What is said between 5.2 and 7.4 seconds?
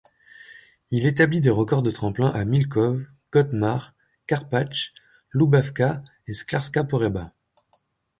Lubawka et Szklarska Poręba.